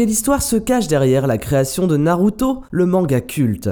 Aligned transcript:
Quelle 0.00 0.08
histoire 0.08 0.40
se 0.40 0.56
cache 0.56 0.88
derrière 0.88 1.26
la 1.26 1.36
création 1.36 1.86
de 1.86 1.98
Naruto, 1.98 2.64
le 2.70 2.86
manga 2.86 3.20
culte? 3.20 3.68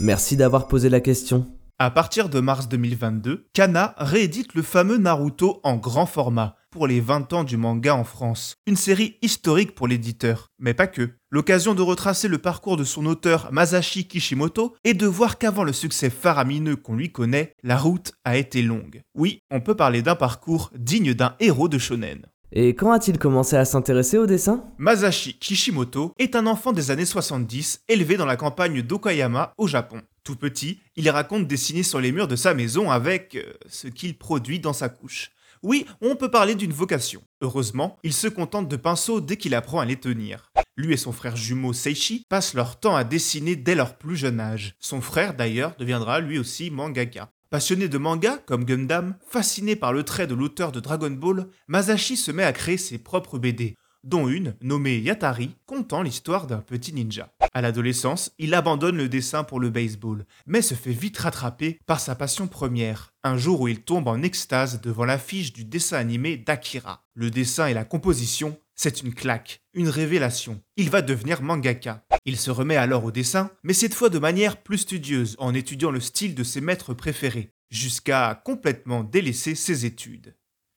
Merci 0.00 0.34
d'avoir 0.34 0.66
posé 0.66 0.88
la 0.88 1.00
question. 1.00 1.46
À 1.78 1.90
partir 1.90 2.30
de 2.30 2.40
mars 2.40 2.70
2022, 2.70 3.48
Kana 3.52 3.94
réédite 3.98 4.54
le 4.54 4.62
fameux 4.62 4.96
Naruto 4.96 5.60
en 5.62 5.76
grand 5.76 6.06
format 6.06 6.56
pour 6.70 6.86
les 6.86 7.02
20 7.02 7.34
ans 7.34 7.44
du 7.44 7.58
manga 7.58 7.94
en 7.94 8.04
France. 8.04 8.56
Une 8.66 8.76
série 8.76 9.18
historique 9.20 9.74
pour 9.74 9.88
l'éditeur, 9.88 10.48
mais 10.58 10.72
pas 10.72 10.86
que. 10.86 11.10
L'occasion 11.30 11.74
de 11.74 11.82
retracer 11.82 12.28
le 12.28 12.38
parcours 12.38 12.78
de 12.78 12.84
son 12.84 13.04
auteur 13.04 13.50
Masashi 13.52 14.08
Kishimoto 14.08 14.74
et 14.84 14.94
de 14.94 15.06
voir 15.06 15.36
qu'avant 15.36 15.64
le 15.64 15.74
succès 15.74 16.08
faramineux 16.08 16.76
qu'on 16.76 16.96
lui 16.96 17.12
connaît, 17.12 17.52
la 17.62 17.76
route 17.76 18.12
a 18.24 18.38
été 18.38 18.62
longue. 18.62 19.02
Oui, 19.14 19.40
on 19.50 19.60
peut 19.60 19.74
parler 19.74 20.00
d'un 20.00 20.14
parcours 20.14 20.70
digne 20.74 21.12
d'un 21.12 21.34
héros 21.40 21.68
de 21.68 21.76
shonen. 21.76 22.22
Et 22.54 22.74
quand 22.74 22.92
a-t-il 22.92 23.18
commencé 23.18 23.56
à 23.56 23.64
s'intéresser 23.64 24.18
au 24.18 24.26
dessin? 24.26 24.62
Masashi 24.76 25.38
Kishimoto 25.38 26.12
est 26.18 26.36
un 26.36 26.46
enfant 26.46 26.72
des 26.72 26.90
années 26.90 27.06
70 27.06 27.84
élevé 27.88 28.18
dans 28.18 28.26
la 28.26 28.36
campagne 28.36 28.82
d'Okayama 28.82 29.54
au 29.56 29.66
Japon. 29.66 30.02
Tout 30.22 30.36
petit, 30.36 30.80
il 30.94 31.08
raconte 31.08 31.48
dessiner 31.48 31.82
sur 31.82 31.98
les 31.98 32.12
murs 32.12 32.28
de 32.28 32.36
sa 32.36 32.52
maison 32.52 32.90
avec 32.90 33.36
euh, 33.36 33.54
ce 33.68 33.88
qu'il 33.88 34.18
produit 34.18 34.60
dans 34.60 34.74
sa 34.74 34.90
couche. 34.90 35.30
Oui, 35.62 35.86
on 36.02 36.14
peut 36.14 36.30
parler 36.30 36.54
d'une 36.54 36.72
vocation. 36.72 37.22
Heureusement, 37.40 37.96
il 38.02 38.12
se 38.12 38.28
contente 38.28 38.68
de 38.68 38.76
pinceaux 38.76 39.22
dès 39.22 39.38
qu'il 39.38 39.54
apprend 39.54 39.80
à 39.80 39.86
les 39.86 39.96
tenir. 39.96 40.50
Lui 40.76 40.92
et 40.92 40.98
son 40.98 41.12
frère 41.12 41.36
jumeau 41.36 41.72
Seishi 41.72 42.26
passent 42.28 42.54
leur 42.54 42.78
temps 42.78 42.96
à 42.96 43.04
dessiner 43.04 43.56
dès 43.56 43.74
leur 43.74 43.96
plus 43.96 44.16
jeune 44.16 44.40
âge. 44.40 44.74
Son 44.78 45.00
frère 45.00 45.34
d'ailleurs 45.34 45.74
deviendra 45.78 46.20
lui 46.20 46.38
aussi 46.38 46.70
mangaka. 46.70 47.30
Passionné 47.52 47.86
de 47.86 47.98
manga, 47.98 48.38
comme 48.46 48.64
Gundam, 48.64 49.14
fasciné 49.28 49.76
par 49.76 49.92
le 49.92 50.04
trait 50.04 50.26
de 50.26 50.32
l'auteur 50.34 50.72
de 50.72 50.80
Dragon 50.80 51.10
Ball, 51.10 51.48
Masashi 51.68 52.16
se 52.16 52.30
met 52.30 52.44
à 52.44 52.52
créer 52.54 52.78
ses 52.78 52.96
propres 52.96 53.38
BD, 53.38 53.76
dont 54.04 54.26
une, 54.26 54.54
nommée 54.62 54.96
Yatari, 54.96 55.50
contant 55.66 56.00
l'histoire 56.00 56.46
d'un 56.46 56.62
petit 56.62 56.94
ninja. 56.94 57.28
À 57.54 57.60
l'adolescence, 57.60 58.32
il 58.38 58.54
abandonne 58.54 58.96
le 58.96 59.10
dessin 59.10 59.44
pour 59.44 59.60
le 59.60 59.68
baseball, 59.68 60.24
mais 60.46 60.62
se 60.62 60.74
fait 60.74 60.92
vite 60.92 61.18
rattraper 61.18 61.78
par 61.84 62.00
sa 62.00 62.14
passion 62.14 62.48
première, 62.48 63.12
un 63.22 63.36
jour 63.36 63.60
où 63.60 63.68
il 63.68 63.82
tombe 63.82 64.08
en 64.08 64.22
extase 64.22 64.80
devant 64.80 65.04
l'affiche 65.04 65.52
du 65.52 65.66
dessin 65.66 65.98
animé 65.98 66.38
d'Akira. 66.38 67.04
Le 67.14 67.30
dessin 67.30 67.66
et 67.66 67.74
la 67.74 67.84
composition, 67.84 68.58
c'est 68.74 69.02
une 69.02 69.12
claque, 69.12 69.60
une 69.74 69.90
révélation. 69.90 70.62
Il 70.78 70.88
va 70.88 71.02
devenir 71.02 71.42
mangaka. 71.42 72.04
Il 72.24 72.38
se 72.38 72.50
remet 72.50 72.76
alors 72.76 73.04
au 73.04 73.10
dessin, 73.10 73.50
mais 73.62 73.74
cette 73.74 73.94
fois 73.94 74.08
de 74.08 74.18
manière 74.18 74.62
plus 74.62 74.78
studieuse, 74.78 75.36
en 75.38 75.52
étudiant 75.52 75.90
le 75.90 76.00
style 76.00 76.34
de 76.34 76.44
ses 76.44 76.62
maîtres 76.62 76.94
préférés, 76.94 77.52
jusqu'à 77.70 78.40
complètement 78.44 79.04
délaisser 79.04 79.54
ses 79.54 79.84
études. 79.84 80.34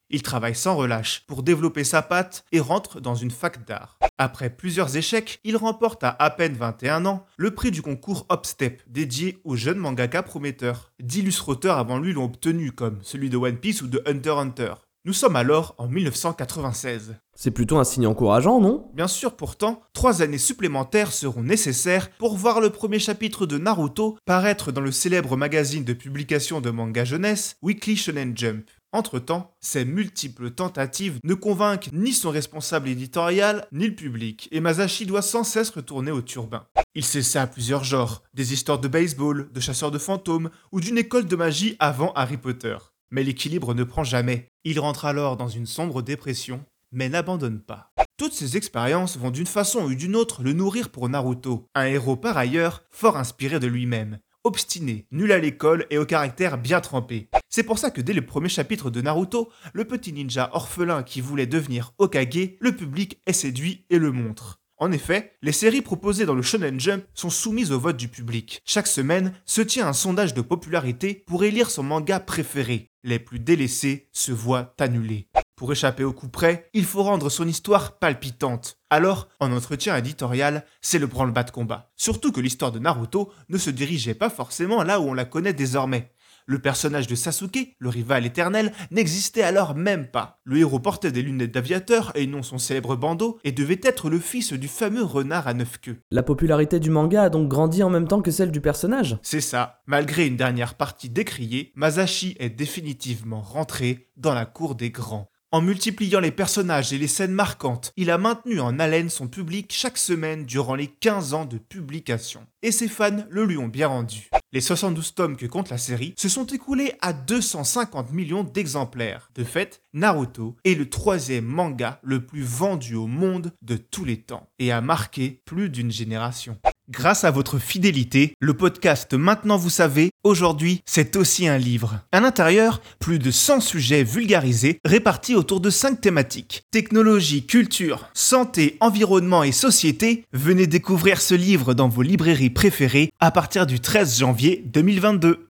Il 0.09 0.21
travaille 0.21 0.55
sans 0.55 0.75
relâche 0.75 1.23
pour 1.27 1.43
développer 1.43 1.83
sa 1.83 2.01
patte 2.01 2.45
et 2.51 2.59
rentre 2.59 3.01
dans 3.01 3.15
une 3.15 3.31
fac 3.31 3.65
d'art. 3.65 3.97
Après 4.17 4.49
plusieurs 4.49 4.95
échecs, 4.95 5.39
il 5.43 5.57
remporte 5.57 6.03
à 6.03 6.15
à 6.19 6.29
peine 6.29 6.53
21 6.53 7.05
ans 7.05 7.25
le 7.37 7.51
prix 7.51 7.71
du 7.71 7.81
concours 7.81 8.25
Hopstep, 8.29 8.83
dédié 8.87 9.39
aux 9.43 9.55
jeunes 9.55 9.77
mangaka 9.77 10.23
prometteurs. 10.23 10.93
D'illustres 10.99 11.49
auteurs 11.49 11.77
avant 11.77 11.97
lui 11.97 12.13
l'ont 12.13 12.25
obtenu, 12.25 12.71
comme 12.71 12.99
celui 13.01 13.29
de 13.29 13.37
One 13.37 13.57
Piece 13.57 13.81
ou 13.81 13.87
de 13.87 14.01
Hunter 14.05 14.31
x 14.31 14.39
Hunter. 14.39 14.73
Nous 15.05 15.13
sommes 15.13 15.35
alors 15.35 15.75
en 15.77 15.87
1996. 15.87 17.15
C'est 17.35 17.51
plutôt 17.51 17.77
un 17.77 17.83
signe 17.83 18.07
encourageant, 18.07 18.59
non? 18.59 18.89
Bien 18.95 19.07
sûr, 19.07 19.35
pourtant, 19.35 19.81
trois 19.93 20.23
années 20.23 20.39
supplémentaires 20.39 21.11
seront 21.11 21.43
nécessaires 21.43 22.09
pour 22.17 22.35
voir 22.37 22.59
le 22.59 22.71
premier 22.71 22.97
chapitre 22.97 23.45
de 23.45 23.59
Naruto 23.59 24.17
paraître 24.25 24.71
dans 24.71 24.81
le 24.81 24.91
célèbre 24.91 25.37
magazine 25.37 25.83
de 25.83 25.93
publication 25.93 26.59
de 26.59 26.71
manga 26.71 27.05
jeunesse 27.05 27.57
Weekly 27.61 27.97
Shonen 27.97 28.35
Jump. 28.35 28.67
Entre-temps, 28.95 29.51
ces 29.59 29.83
multiples 29.83 30.51
tentatives 30.51 31.19
ne 31.25 31.33
convainquent 31.33 31.89
ni 31.91 32.13
son 32.13 32.29
responsable 32.29 32.87
éditorial, 32.87 33.67
ni 33.73 33.87
le 33.87 33.93
public, 33.93 34.47
et 34.53 34.61
Masashi 34.61 35.05
doit 35.05 35.21
sans 35.21 35.43
cesse 35.43 35.69
retourner 35.69 36.11
au 36.11 36.21
turbin. 36.21 36.65
Il 36.93 37.03
s'essaie 37.03 37.39
à 37.39 37.45
plusieurs 37.45 37.83
genres, 37.83 38.23
des 38.33 38.53
histoires 38.53 38.79
de 38.79 38.87
baseball, 38.87 39.51
de 39.51 39.59
chasseurs 39.59 39.91
de 39.91 39.97
fantômes, 39.97 40.49
ou 40.71 40.79
d'une 40.79 40.97
école 40.97 41.25
de 41.25 41.35
magie 41.35 41.75
avant 41.79 42.13
Harry 42.13 42.37
Potter. 42.37 42.77
Mais 43.11 43.25
l'équilibre 43.25 43.73
ne 43.73 43.83
prend 43.83 44.05
jamais. 44.05 44.47
Il 44.63 44.79
rentre 44.79 45.03
alors 45.03 45.35
dans 45.35 45.49
une 45.49 45.65
sombre 45.65 46.01
dépression, 46.01 46.63
mais 46.93 47.09
n'abandonne 47.09 47.59
pas. 47.59 47.91
Toutes 48.17 48.31
ces 48.31 48.55
expériences 48.55 49.17
vont 49.17 49.29
d'une 49.29 49.45
façon 49.45 49.79
ou 49.81 49.93
d'une 49.93 50.15
autre 50.15 50.41
le 50.41 50.53
nourrir 50.53 50.89
pour 50.89 51.09
Naruto, 51.09 51.67
un 51.75 51.83
héros 51.83 52.15
par 52.15 52.37
ailleurs 52.37 52.83
fort 52.91 53.17
inspiré 53.17 53.59
de 53.59 53.67
lui-même, 53.67 54.19
obstiné, 54.45 55.05
nul 55.11 55.33
à 55.33 55.39
l'école 55.39 55.85
et 55.89 55.97
au 55.97 56.05
caractère 56.05 56.57
bien 56.57 56.79
trempé. 56.79 57.27
C'est 57.49 57.63
pour 57.63 57.79
ça 57.79 57.91
que 57.91 58.01
dès 58.01 58.13
le 58.13 58.25
premier 58.25 58.49
chapitre 58.49 58.89
de 58.89 59.01
Naruto, 59.01 59.49
le 59.73 59.85
petit 59.85 60.13
ninja 60.13 60.49
orphelin 60.53 61.03
qui 61.03 61.19
voulait 61.19 61.47
devenir 61.47 61.93
Okage, 61.97 62.55
le 62.59 62.75
public 62.75 63.19
est 63.25 63.33
séduit 63.33 63.85
et 63.89 63.97
le 63.99 64.11
montre. 64.11 64.61
En 64.77 64.91
effet, 64.91 65.37
les 65.41 65.53
séries 65.53 65.81
proposées 65.81 66.25
dans 66.25 66.35
le 66.35 66.41
Shonen 66.41 66.79
Jump 66.79 67.05
sont 67.13 67.29
soumises 67.29 67.71
au 67.71 67.79
vote 67.79 67.97
du 67.97 68.09
public. 68.09 68.61
Chaque 68.65 68.87
semaine 68.87 69.33
se 69.45 69.61
tient 69.61 69.87
un 69.87 69.93
sondage 69.93 70.33
de 70.33 70.41
popularité 70.41 71.23
pour 71.25 71.43
élire 71.43 71.69
son 71.69 71.83
manga 71.83 72.19
préféré. 72.19 72.91
Les 73.03 73.19
plus 73.19 73.39
délaissés 73.39 74.09
se 74.11 74.33
voient 74.33 74.73
annulés. 74.79 75.27
Pour 75.55 75.71
échapper 75.71 76.03
au 76.03 76.11
coup 76.11 76.27
près, 76.27 76.69
il 76.73 76.83
faut 76.83 77.03
rendre 77.03 77.29
son 77.29 77.47
histoire 77.47 77.97
palpitante. 77.97 78.77
Alors, 78.89 79.29
en 79.39 79.53
entretien 79.53 79.95
éditorial, 79.95 80.65
c'est 80.81 80.99
le 80.99 81.07
branle-bas 81.07 81.43
de 81.43 81.51
combat. 81.51 81.91
Surtout 81.95 82.33
que 82.33 82.41
l'histoire 82.41 82.73
de 82.73 82.79
Naruto 82.79 83.31
ne 83.47 83.57
se 83.57 83.69
dirigeait 83.69 84.15
pas 84.15 84.29
forcément 84.29 84.83
là 84.83 84.99
où 84.99 85.03
on 85.03 85.13
la 85.13 85.23
connaît 85.23 85.53
désormais. 85.53 86.11
Le 86.45 86.59
personnage 86.59 87.07
de 87.07 87.15
Sasuke, 87.15 87.73
le 87.79 87.89
rival 87.89 88.25
éternel, 88.25 88.71
n'existait 88.91 89.41
alors 89.41 89.75
même 89.75 90.07
pas. 90.07 90.41
Le 90.43 90.57
héros 90.57 90.79
portait 90.79 91.11
des 91.11 91.23
lunettes 91.23 91.53
d'aviateur 91.53 92.11
et 92.15 92.27
non 92.27 92.43
son 92.43 92.57
célèbre 92.57 92.95
bandeau 92.97 93.39
et 93.43 93.51
devait 93.51 93.79
être 93.81 94.09
le 94.09 94.19
fils 94.19 94.53
du 94.53 94.67
fameux 94.67 95.03
renard 95.03 95.47
à 95.47 95.53
neuf 95.53 95.79
queues. 95.79 95.97
La 96.11 96.21
popularité 96.21 96.79
du 96.79 96.91
manga 96.91 97.23
a 97.23 97.29
donc 97.29 97.47
grandi 97.47 97.81
en 97.81 97.89
même 97.89 98.07
temps 98.07 98.21
que 98.21 98.29
celle 98.29 98.51
du 98.51 98.61
personnage 98.61 99.17
C'est 99.23 99.41
ça. 99.41 99.81
Malgré 99.87 100.27
une 100.27 100.37
dernière 100.37 100.75
partie 100.75 101.09
décriée, 101.09 101.71
Masashi 101.75 102.35
est 102.39 102.49
définitivement 102.49 103.41
rentré 103.41 104.09
dans 104.17 104.33
la 104.33 104.45
cour 104.45 104.75
des 104.75 104.91
grands. 104.91 105.31
En 105.55 105.61
multipliant 105.61 106.19
les 106.19 106.31
personnages 106.31 106.91
et 106.91 106.97
les 106.97 107.07
scènes 107.07 107.31
marquantes, 107.31 107.93
il 107.95 108.11
a 108.11 108.17
maintenu 108.17 108.59
en 108.59 108.77
haleine 108.77 109.09
son 109.09 109.29
public 109.29 109.71
chaque 109.71 109.97
semaine 109.97 110.43
durant 110.43 110.75
les 110.75 110.87
15 110.87 111.33
ans 111.33 111.45
de 111.45 111.57
publication. 111.57 112.45
Et 112.61 112.73
ses 112.73 112.89
fans 112.89 113.23
le 113.29 113.45
lui 113.45 113.55
ont 113.55 113.69
bien 113.69 113.87
rendu. 113.87 114.29
Les 114.51 114.59
72 114.59 115.15
tomes 115.15 115.37
que 115.37 115.45
compte 115.45 115.69
la 115.69 115.77
série 115.77 116.13
se 116.17 116.27
sont 116.27 116.45
écoulés 116.47 116.91
à 117.01 117.13
250 117.13 118.11
millions 118.11 118.43
d'exemplaires. 118.43 119.29
De 119.33 119.45
fait, 119.45 119.81
Naruto 119.93 120.57
est 120.65 120.75
le 120.75 120.89
troisième 120.89 121.45
manga 121.45 122.01
le 122.03 122.25
plus 122.25 122.43
vendu 122.43 122.95
au 122.95 123.07
monde 123.07 123.53
de 123.61 123.77
tous 123.77 124.03
les 124.03 124.19
temps 124.19 124.49
et 124.59 124.73
a 124.73 124.81
marqué 124.81 125.41
plus 125.45 125.69
d'une 125.69 125.89
génération. 125.89 126.59
Grâce 126.89 127.23
à 127.23 127.31
votre 127.31 127.57
fidélité, 127.57 128.35
le 128.39 128.53
podcast 128.53 129.15
Maintenant 129.15 129.57
vous 129.57 129.71
savez, 129.71 130.11
aujourd'hui, 130.23 130.81
c'est 130.85 131.15
aussi 131.15 131.47
un 131.47 131.57
livre. 131.57 132.01
À 132.11 132.19
l'intérieur, 132.19 132.79
plus 132.99 133.17
de 133.17 133.31
100 133.31 133.61
sujets 133.61 134.03
vulgarisés 134.03 134.77
répartis 134.85 135.33
autour 135.33 135.61
de 135.61 135.71
5 135.71 135.99
thématiques. 135.99 136.61
Technologie, 136.69 137.47
culture, 137.47 138.07
santé, 138.13 138.77
environnement 138.81 139.41
et 139.41 139.51
société. 139.51 140.25
Venez 140.31 140.67
découvrir 140.67 141.21
ce 141.21 141.33
livre 141.33 141.73
dans 141.73 141.89
vos 141.89 142.03
librairies 142.03 142.51
préférées 142.51 143.09
à 143.19 143.31
partir 143.31 143.65
du 143.65 143.79
13 143.79 144.19
janvier 144.19 144.61
2022. 144.67 145.47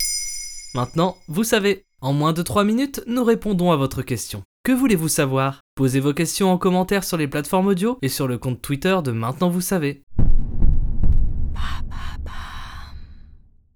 Maintenant, 0.76 1.18
vous 1.28 1.44
savez, 1.44 1.86
en 2.02 2.14
moins 2.14 2.34
de 2.34 2.44
3 2.44 2.64
minutes, 2.64 3.02
nous 3.08 3.24
répondons 3.24 3.72
à 3.72 3.76
votre 3.76 4.04
question. 4.04 4.44
Que 4.64 4.72
voulez-vous 4.72 5.10
savoir? 5.10 5.62
Posez 5.76 6.00
vos 6.00 6.14
questions 6.14 6.52
en 6.52 6.60
commentaire 6.60 7.04
sur 7.04 7.18
les 7.18 7.28
plateformes 7.28 7.68
audio 7.68 7.98
et 8.04 8.08
sur 8.08 8.28
le 8.28 8.38
compte 8.38 8.62
Twitter 8.62 8.98
de 9.04 9.12
Maintenant 9.12 9.50
vous 9.50 9.60
savez. 9.60 10.03
up. 11.64 12.13